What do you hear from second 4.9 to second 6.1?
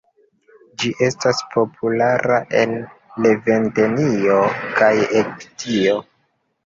Egiptio.